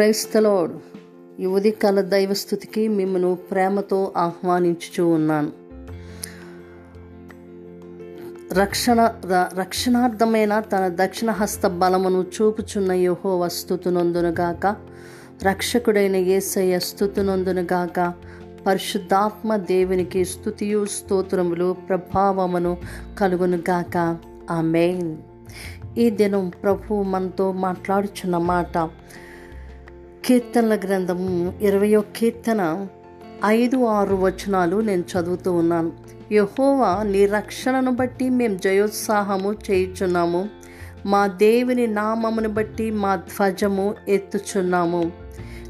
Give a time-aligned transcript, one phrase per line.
[0.00, 0.80] క్రైస్తలోడు
[1.42, 5.50] ఈ ఉదయకాల దైవస్థుతికి మిమ్మను ప్రేమతో ఆహ్వానించుచూ ఉన్నాను.
[8.54, 14.76] రక్షణ ర- రక్షణార్థమైన తన దక్షిణ హస్త బలమును చూపుచున్న యోహో వస్తుతునందునుగాక
[15.42, 18.12] రక్షకుడైన యేసయ్య స్థుతునందునుగాక
[18.66, 22.76] పరిశుద్ధాత్మ దేవునికి స్థుతియు స్తోత్రములు ప్రభావమును
[23.18, 24.16] కలుగునుగాక
[24.60, 25.16] మెయిన్
[25.98, 28.90] ఈ దినం ప్రభు మనతో మాట్లాడుచున్న మాట
[30.24, 32.86] కీర్తనల గ్రంథము ఇరవయో కీర్తన
[33.44, 35.92] ఐదు ఆరు వచనాలు నేను చదువుతూ ఉన్నాను.
[36.32, 40.48] యహోవా నీ రక్షణను బట్టి మేము జయోత్సాహము చేయుచున్నాము.
[41.06, 45.12] మా దేవుని నామమును బట్టి మా ధ్వజము ఎత్తుచున్నాము.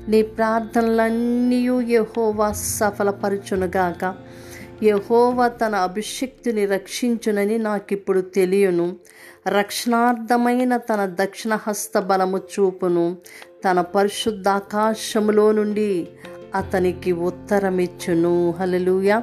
[0.08, 4.14] నీ ప్రార్థనలన్నీ యహోవా సఫలపరచునుగాక.
[4.82, 8.96] యహోవా తన అభిషక్తిని రక్షించునని నాకిప్పుడు తెలియను.
[9.48, 13.16] రక్షణార్థమైన తన దక్షిణ హస్త బలము చూపును
[13.64, 16.08] తన పరిశుద్ధాకాశములో నుండి
[16.54, 18.54] అతనికి ఉత్తరమిచ్చును.
[18.60, 19.20] హలలుయ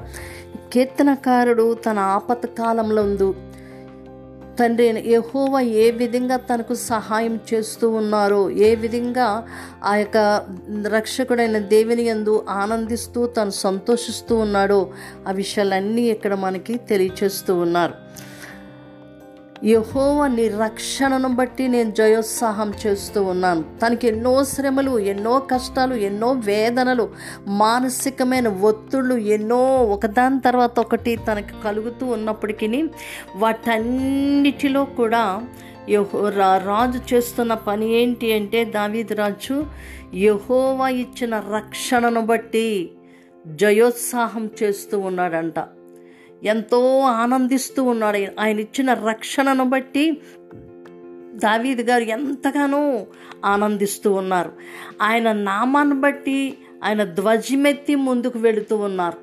[0.74, 2.46] కీర్తనకారుడు తన ఆపత
[4.60, 9.48] తండ్రి యహోవ ఏ విధంగా తనకు సహాయం చేస్తూ ఉన్నారో ఏ విధంగా
[9.84, 10.46] ఆ యొక్క
[10.88, 14.92] రక్షకుడైన దేవుని యందు ఆనందిస్తూ తను సంతోషిస్తూ ఉన్నాడో
[15.28, 17.94] ఆ విషయాలన్నీ ఇక్కడ మనకి తెలియచేస్తూ ఉన్నారు.
[19.64, 23.80] యహోవ నీ రక్షణను బట్టి నేను జయోత్సాహం చేస్తూ ఉన్నాను.
[23.82, 27.10] తనకి ఎన్నో శ్రమలు ఎన్నో కష్టాలు ఎన్నో వేదనలు
[27.48, 32.90] మానసికమైన ఒత్తిళ్ళు ఎన్నో ఒకదాని తర్వాత ఒకటి తనకి కలుగుతూ ఉన్నప్పటికీ
[33.36, 35.42] వాటన్నిటిలో కూడా
[35.90, 39.66] యహో రా- రాజు చేస్తున్న పని ఏంటి అంటే దావీద్ రాజు
[40.16, 42.92] యహోవా ఇచ్చిన రక్షణను బట్టి
[43.48, 45.60] జయోత్సాహం చేస్తూ ఉన్నాడంట.
[46.44, 48.28] ఎంతో ఆనందిస్తూ ఉన్నాడు.
[48.40, 50.22] ఆయన- ఇచ్చిన రక్షణను బట్టి
[51.36, 53.06] దావీద్ గారు ఎంతగానో
[53.46, 54.52] ఆనందిస్తూ ఉన్నారు.
[55.02, 59.18] ఆయన నామాన్ని బట్టి ఆయన ధ్వజమెత్తి ముందుకు వెళుతూ ఉన్నారు.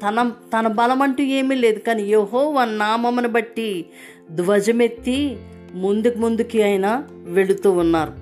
[0.00, 1.78] తన తన బలం అంటూ ఏమీ లేదు.
[1.78, 3.86] కానీ యోహో నామమును బట్టి
[4.30, 5.36] ధ్వజమెత్తి
[5.74, 8.12] ముందుకు ముందుకి ఆయన వెళుతూ ఉన్నారు.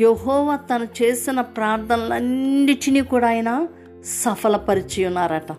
[0.00, 3.68] యహోవా తను చేసిన ప్రార్థనలన్నిటినీ కూడా ఆయన
[4.04, 5.52] సఫలపరిచి ఉన్నారట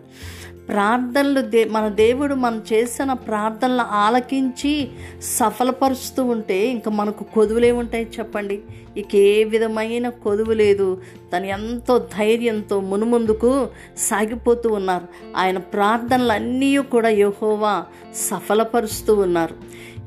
[0.68, 4.88] ప్రార్థనలు దే మన దేవుడు మనం చేసిన ప్రార్థనలు ఆలకించి
[5.20, 8.60] సఫలపరుస్తూ ఉంటే ఇంకా మనకు కొదువులే ఉంటాయి చెప్పండి.
[8.96, 11.02] ఇక ఏ విధమైన కొదువు లేదు.
[11.36, 13.68] తను ఎంతో ధైర్యంతో మునుముందుకు
[13.98, 15.08] సాగిపోతూ ఉన్నారు.
[15.36, 17.84] ఆయన ప్రార్థనలన్నీ కూడా యహోవా
[18.14, 19.54] సఫలపరుస్తూ ఉన్నారు.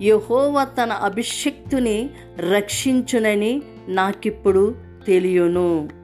[0.04, 2.10] యహోవా తన అభిషక్తుని
[2.52, 4.76] రక్షించునని నాకిప్పుడు
[5.08, 6.03] తెలియను.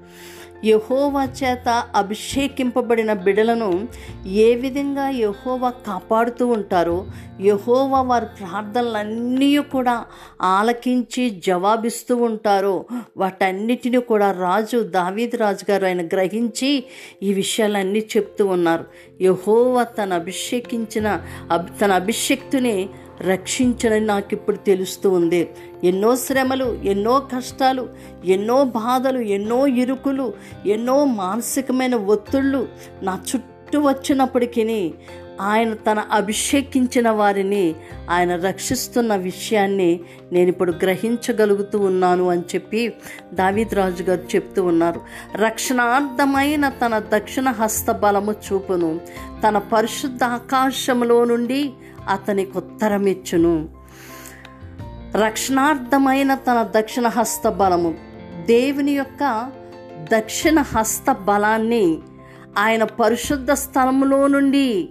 [0.66, 3.88] యహోవా చేత అభిషేకింపబడిన బిడలను
[4.28, 7.06] ఏ విధంగా యహోవా కాపాడుతూ ఉంటారో
[7.42, 10.06] యహోవా వారి ప్రార్థనలన్నీ కూడా
[10.42, 12.86] ఆలకించి జవాబిస్తూ ఉంటారో
[13.18, 16.84] వాటన్నిటిని కూడా రాజు దావీద్ రాజు గారు ఆయన గ్రహించి
[17.24, 18.86] ఈ విషయాలన్నీ చెప్తూ ఉన్నారు.
[19.22, 21.22] యహోవా తను అభిషేకించిన
[21.52, 22.90] అభి తన అభిషక్తుని
[23.22, 25.50] రక్షించనని నాకు ఇప్పుడు తెలుస్తూ ఉంది.
[25.84, 27.90] ఎన్నో శ్రమలు ఎన్నో కష్టాలు
[28.26, 30.34] ఎన్నో బాధలు ఎన్నో ఇరుకులు
[30.66, 32.68] ఎన్నో మానసికమైన ఒత్తిళ్ళు
[33.02, 34.94] నా చుట్టూ వచ్చినప్పటికీ
[35.42, 37.76] ఆయన తన అభిషేకించిన వారిని
[38.10, 40.00] ఆయన రక్షిస్తున్న విషయాన్ని
[40.32, 42.94] నేను ఇప్పుడు గ్రహించగలుగుతూ ఉన్నాను అని చెప్పి
[43.34, 45.02] దావీద్ రాజు గారు చెప్తూ ఉన్నారు.
[45.36, 49.00] రక్షణార్థమైన తన దక్షిణ హస్త బలము చూపును
[49.48, 51.72] తన పరిశుద్ధ ఆకాశంలో నుండి
[52.10, 53.70] అతనికి ఉత్తరమిచ్చును.
[55.16, 57.96] రక్షణార్థమైన తన దక్షిణ హస్త బలము.
[58.46, 59.52] దేవుని యొక్క
[60.14, 61.98] దక్షిణ హస్త బలాన్ని
[62.58, 64.90] ఆయన పరిశుద్ధ స్థలములో నుండి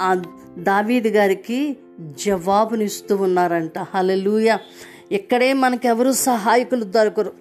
[0.00, 0.22] ఆ
[0.58, 3.78] దావీదు గారికి జవాబునిస్తూ ఉన్నారంట.
[3.78, 4.58] హలలుయ
[5.12, 7.32] ఇక్కడే మనకెవరు సహాయకులు దొరకరు.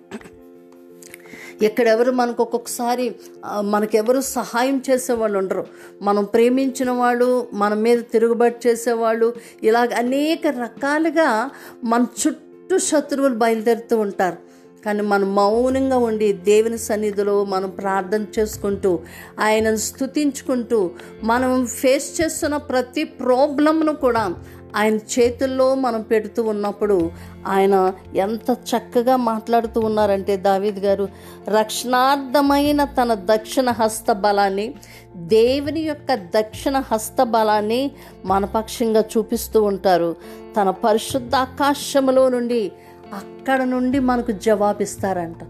[1.63, 3.15] ఎక్కడెవరు మనకు ఒక్కొక్కసారి
[3.61, 5.67] మనకెవరు సహాయం చేసేవాళ్ళు ఉండరు.
[6.01, 11.49] మనం ప్రేమించిన వాళ్ళు మన మీద తిరుగుబాటు చేసేవాళ్ళు ఇలాగ అనేక రకాలుగా
[11.83, 14.50] మన చుట్టూ శత్రువులు బయలుదేరుతూ ఉంటారు.
[14.85, 18.99] కానీ మనం మౌనంగా ఉండి దేవుని సన్నిధిలో మనం ప్రార్థన చేసుకుంటూ
[19.39, 20.91] ఆయనను స్తుతించుకుంటూ
[21.23, 24.33] మనం ఫేస్ చేస్తున్న ప్రతి ప్రాబ్లంను కూడా
[24.75, 27.11] ఆయన చేతుల్లో మనం పెడుతూ ఉన్నప్పుడు
[27.47, 31.09] ఆయన ఎంత చక్కగా మాట్లాడుతూ ఉన్నారంటే దావీద్ గారు
[31.47, 34.73] రక్షణార్థమైన తన దక్షిణ హస్త బలాన్ని
[35.15, 37.91] దేవుని యొక్క దక్షిణ హస్త బలాన్ని
[38.25, 40.15] మనపక్షంగా చూపిస్తూ ఉంటారు.
[40.61, 42.71] తన పరిశుద్ధ ఆకాశములో నుండి
[43.11, 45.41] అక్కడ నుండి మనకు జవాబిస్తారంట.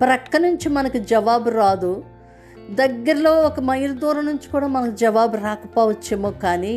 [0.00, 1.92] ప్రక్క నుంచి మనకు జవాబు రాదు.
[2.74, 6.74] దగ్గరలో ఒక మైలు దూరం నుంచి కూడా మనకు జవాబు రాకపోవచ్చేమో కానీ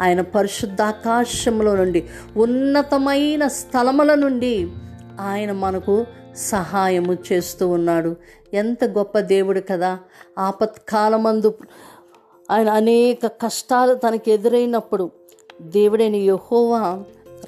[0.00, 2.00] ఆయన పరిశుద్ధాకాశంలో నుండి
[2.36, 4.54] ఉన్నతమైన స్థలముల నుండి
[5.20, 5.94] ఆయన మనకు
[6.50, 8.10] సహాయము చేస్తూ ఉన్నాడు.
[8.52, 9.92] ఎంత గొప్ప దేవుడు కదా!
[10.38, 11.50] ఆపత్కాలమందు
[12.48, 15.04] ఆయన అనేక కష్టాలు తనకు ఎదురైనప్పుడు
[15.70, 16.82] దేవుడైన యహోవా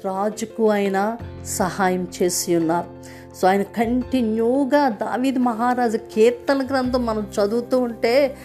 [0.05, 3.19] రాజుకు ఆయన సహాయం చేసి ఉన్నారు.
[3.35, 8.37] సో ఆయన కంటిన్యూగా దావీద్ మహారాజు కీర్తన గ్రంథం మనం చదువుతూ ఉంటే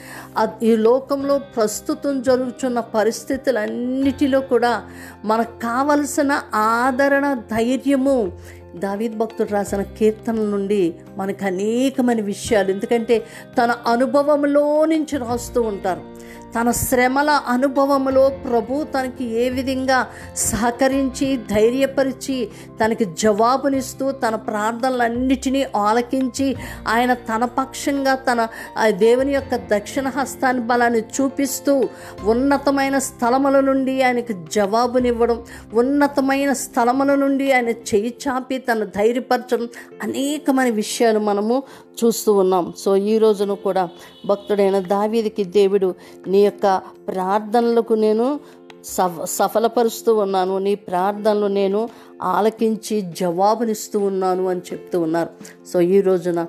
[0.62, 4.82] ఈ లోకంలో ప్రస్తుతం జరుగుతున్న పరిస్థితులన్నిటిలో కూడా
[5.24, 8.32] మనకు కావలసిన ఆదరణ ధైర్యము
[8.76, 12.70] దావీద్ భక్తుడు రాసిన కీర్తనల నుండి మనకు అనేకమైన విషయాలు.
[12.70, 13.26] ఎందుకంటే
[13.58, 16.13] తన అనుభవంలో నుంచి రాస్తూ ఉంటారు.
[16.54, 20.06] తన శ్రమల అనుభవంలో ప్రభు తనకి ఏ విధంగా
[20.36, 22.48] సహకరించి ధైర్యపరిచి
[22.84, 26.56] తనకి జవాబునిస్తూ తన ప్రార్థనలన్నిటినీ ఆలకించి
[26.88, 28.48] ఆయన తన పక్షంగా తన
[28.78, 31.88] ఆ దేవుని యొక్క దక్షిణ హస్తాన్ని బలాన్ని చూపిస్తూ
[32.24, 35.42] ఉన్నతమైన స్థలముల నుండి ఆయనకు జవాబునివ్వడం
[35.74, 39.68] ఉన్నతమైన స్థలముల నుండి ఆయన చేయి చాపి తను ధైర్యపరచడం
[40.02, 41.62] అనేకమైన విషయాలు మనము
[42.04, 42.72] చూస్తూ ఉన్నాం.
[42.78, 43.88] సో ఈ రోజున కూడా
[44.26, 45.94] భక్తుడైన దావీదికి దేవుడు
[46.26, 48.26] నీ యొక్క ప్రార్థనలకు నేను
[48.84, 50.58] సఫ సఫలపరుస్తూ ఉన్నాను.
[50.58, 51.80] నీ ప్రార్థనలు నేను
[52.22, 55.30] ఆలకించి జవాబునిస్తూ ఉన్నాను అని చెప్తూ ఉన్నారు.
[55.66, 56.40] సో ఈ రోజున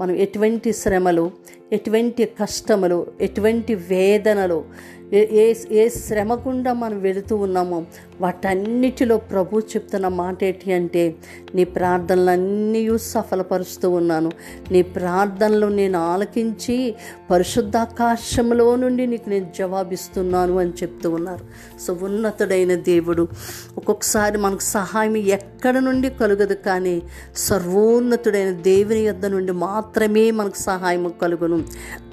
[0.00, 1.24] మనం ఎటువంటి శ్రమలు
[1.72, 4.64] ఎటువంటి కష్టములు ఎటువంటి వేదనలు
[5.12, 7.84] ఏ ఏ ఏ శ్రమ గుండా మనం వెళుతూ ఉన్నామో
[8.20, 11.14] వాటన్నిటిలో ప్రభు చెప్తున్న మాట ఏంటి అంటే
[11.54, 14.30] నీ ప్రార్థనలన్నీ సఫలపరుస్తూ ఉన్నాను.
[14.70, 16.94] నీ ప్రార్థనలు నేను ఆలకించి
[17.30, 21.44] పరిశుద్ధాకాశంలో నుండి నీకు నేను జవాబిస్తున్నాను అని చెప్తూ ఉన్నారు.
[21.80, 23.28] సో ఉన్నతుడైన దేవుడు
[23.76, 27.02] ఒక్కొక్కసారి మనకు సహాయం ఎక్కడ నుండి కలుగదు కానీ
[27.36, 31.55] సర్వోన్నతుడైన దేవుని యొద్ద నుండి మాత్రమే మనకు సహాయం కలుగును.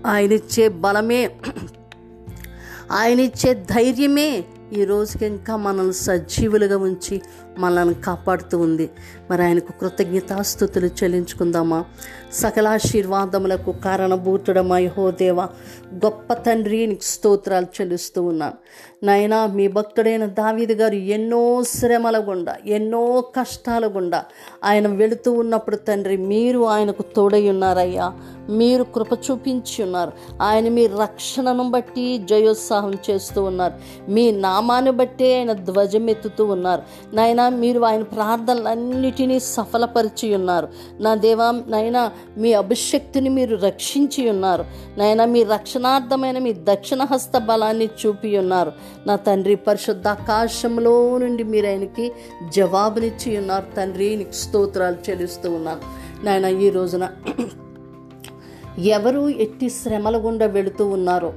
[0.07, 1.31] ఆయన ఇచ్చే బలమే
[2.92, 4.44] ఆయన ఇచ్చే ధైర్యమే
[4.74, 7.22] ఈ రోజుకి ఇంకా మనల్ని సజీవులుగా ఉంచి
[7.57, 8.90] మనల్ని కాపాడుతూ ఉంది.
[9.31, 11.86] మరి ఆయనకు కృతజ్ఞతాస్థుతులు చెల్లించుకుందామా?
[12.34, 15.42] సకలాశీర్వాదములకు కారణభూతుడమా యహోదేవ?
[16.06, 18.57] గొప్ప తండ్రి నీకు స్తోత్రాలు చెల్లిస్తూ ఉన్నాను.
[19.06, 24.25] నాయనా మీ భక్తుడైన దావీదు గారు ఎన్నో శ్రమల గుండా ఎన్నో కష్టాల గుండా
[24.63, 28.13] ఆయన వెళుతూ ఉన్నప్పుడు తండ్రి మీరు ఆయనకు తోడై ఉన్నారయ్యా.
[28.50, 30.12] మీరు కృప చూపించి ఉన్నారు.
[30.42, 33.74] ఆయన మీ రక్షణను బట్టి జయోత్సాహం చేస్తూ ఉన్నారు.
[34.12, 36.81] మీ నామాన్ని బట్టి ఆయన ధ్వజం ఎత్తుతూ ఉన్నారు.
[37.16, 40.68] నాయనా మీరు ఆయన ప్రార్థనలన్నిటినీ సఫలపరిచి ఉన్నారు.
[41.00, 44.66] నా దేవా నాయనా మీ అభిషక్తిని మీరు రక్షించి ఉన్నారు.
[44.98, 48.72] నాయనా మీ రక్షణార్థమైన మీ దక్షిణ హస్త బలాన్ని చూపి ఉన్నారు.
[49.07, 52.12] నా తండ్రి పరిశుద్ధ ఆకాశంలో నుండి మీరు ఆయనకి
[52.56, 53.75] జవాబునిచ్చి ఉన్నారు.
[53.78, 55.81] తండ్రి నీకు స్తోత్రాలు చెల్లిస్తూ ఉన్నాను
[56.25, 57.07] నాయన ఈ రోజున
[58.80, 61.34] ఎవరు ఎట్టి శ్రమల గుండా వెళుతూ ఉన్నారో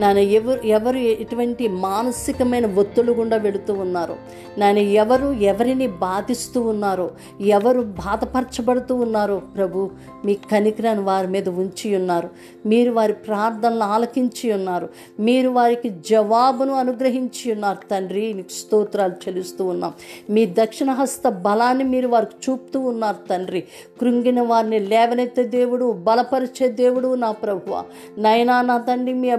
[0.00, 4.16] నాయన ఎవరు ఎవరు ఎటువంటి మానసికమైన ఒత్తులు గుండా వెళుతూ ఉన్నారు
[4.58, 7.10] నాయన ఎవరు ఎవరిని బాధిస్తూ ఉన్నారో
[7.40, 9.90] ఎవరు బాధపరచబడుతూ ఉన్నారో ప్రభు
[10.24, 12.28] మీ కనికరాన్ని వారి మీద ఉంచి ఉన్నారు.
[12.66, 14.88] మీరు వారి ప్రార్థనలు ఆలకించి ఉన్నారు.
[15.20, 17.78] మీరు వారికి జవాబును అనుగ్రహించి ఉన్నారు.
[17.90, 19.92] తండ్రి నీకు స్తోత్రాలు చెల్లిస్తూ ఉన్నాం.
[20.30, 23.64] మీ దక్షిణ హస్త బలాన్ని మీరు వారికి చూపుతూ ఉన్నారు తండ్రి.
[24.00, 27.84] కృంగిన వారిని లేవనెత్తే దేవుడు బలపరిచే దేవుడు నా ప్రభువ.
[28.18, 29.30] నైనా నా తండ్రి మీ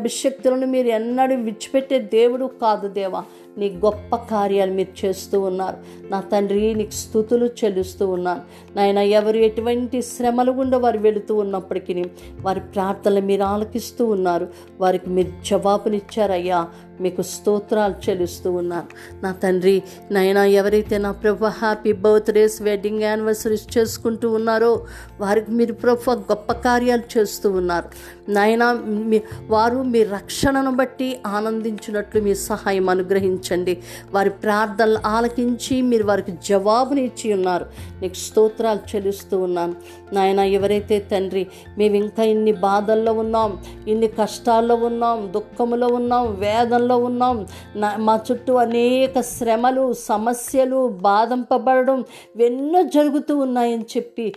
[0.52, 3.22] అభిషక్తులను మీరు ఎన్నడూ విడిచిపెట్టే దేవుడు కాదు దేవా.
[3.58, 5.78] నీ గొప్ప కార్యాలు మీరు చేస్తూ ఉన్నారు.
[6.10, 8.42] నా తండ్రి నీకు స్థుతులు చెల్లిస్తూ ఉన్నాను.
[8.76, 12.06] నాయన ఎవరు ఎటువంటి శ్రమలు గుండా వారు వెళుతూ ఉన్నప్పటికీ
[12.42, 14.48] వారి ప్రార్థనలు మీరు ఆలకిస్తూ ఉన్నారు.
[14.80, 16.68] వారికి మీరు జవాబునిచ్చారయ్యా.
[17.02, 18.88] మీకు స్తోత్రాలు చెల్లిస్తూ ఉన్నాను.
[19.24, 24.86] నా తండ్రి నాయన ఎవరైతే నా ప్రభు హ్యాపీ బర్త్డేస్ వెడ్డింగ్ యానివర్సరీస్ చేసుకుంటూ ఉన్నారో
[25.20, 27.90] వారికి మీరు ప్రభు గొప్ప కార్యాలు చేస్తూ ఉన్నారు.
[28.32, 33.74] నాయన మీ వారు మీ రక్షణను బట్టి ఆనందించినట్లు మీ సహాయం అనుగ్రహించారు అనుగ్రహించండి
[34.14, 37.66] వారి ప్రార్థనలు ఆలకించి మీరు వారికి జవాబుని ఇచ్చి ఉన్నారు.
[38.02, 39.76] నీకు స్తోత్రాలు చెల్లిస్తూ ఉన్నాను.
[40.14, 41.44] నాయన ఎవరైతే తండ్రి
[41.78, 43.52] మేము ఇంకా ఇన్ని బాధల్లో ఉన్నాం
[43.88, 47.38] ఇన్ని కష్టాల్లో ఉన్నాం దుఃఖములో ఉన్నాం వేదంలో ఉన్నాం
[47.76, 52.00] నా మా చుట్టూ అనేక శ్రమలు సమస్యలు బాధింపబడడం
[52.48, 54.28] ఎన్నో జరుగుతూ ఉన్నాయని చెప్పి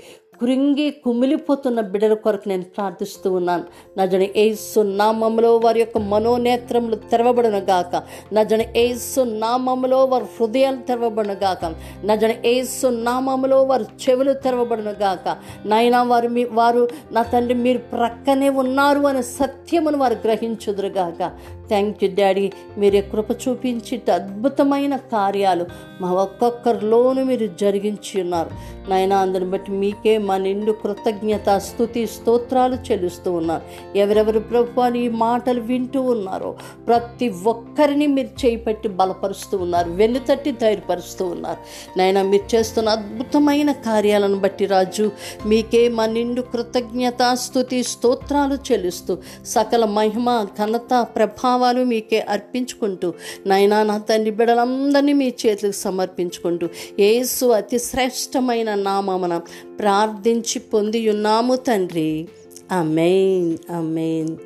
[0.40, 3.64] కృంగి కుమిలిపోతున్న బిడ్డల కొరకు నేను ప్రార్థిస్తూ ఉన్నాను.
[3.98, 8.02] నజన ఏసు నామములో వారి యొక్క మనోనేత్రములు తెరవబడును గాక.
[8.32, 11.74] నజన ఏసు నామములో వారి హృదయాలు తెరవబడును గాక.
[12.04, 15.36] నజన ఏసు నామములో వారి చెవులు తెరవబడును గాక.
[15.66, 21.32] నాయన వారు మీ వారు నా తండ్రి మీరు ప్రక్కనే ఉన్నారు అనే సత్యమును వారు గ్రహించుదురుగాక
[21.68, 25.66] థ్యాంక్ యూ డాడీ మీరే కృప చూపించి అద్భుతమైన కార్యాలు
[26.00, 28.50] మా ఒక్కొక్కరిలోనూ మీరు జరిగించి ఉన్నారు.
[28.90, 33.62] నాయన అందరిని బట్టి మీకే మా నిండు కృతజ్ఞత స్థుతి స్తోత్రాలు చెల్లిస్తూ ఉన్నారు.
[33.96, 36.56] ఎవరెవరు ప్రభు ఈ మాటలు వింటూ ఉన్నారో
[36.86, 41.58] ప్రతి ఒక్కరిని మీరు చేపట్టి బలపరుస్తూ ఉన్నారు వెన్నుతట్టి ధైర్యపరుస్తూ ఉన్నారు.
[41.98, 45.10] నాయన మీరు చేస్తున్న అద్భుతమైన కార్యాలను బట్టి రాజు
[45.46, 53.12] మీకే మా నిండు కృతజ్ఞత స్థుతి స్తోత్రాలు చెల్లిస్తూ సకల మహిమ ఘనత ప్రభా నామాలు మీకే అర్పించుకుంటూ
[53.46, 56.68] నాయనా నా తండ్రి బిడ్డలందరినీ మీ చేతులకు సమర్పించుకుంటూ
[56.98, 59.40] ఏసు అతి శ్రేష్టమైన నామమున
[59.78, 62.28] ప్రార్థించి పొంది ఉన్నాము తండ్రి.
[62.70, 64.36] Amen amen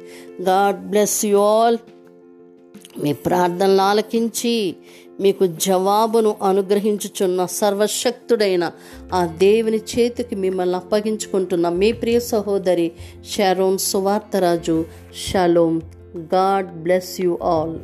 [0.43, 1.79] God bless you all.
[2.99, 4.77] మీ ప్రార్థనలు ఆలకించి
[5.21, 8.71] మీకు జవాబును అనుగ్రహించుచున్న సర్వశక్తుడైన
[9.13, 12.93] ఆ దేవుని చేతికి మిమ్మల్ని అప్పగించుకుంటున్న మీ ప్రియ సహోదరి
[13.37, 14.85] Sharon Suvartharaju.
[15.31, 15.83] Shalom.
[16.17, 17.77] God bless you all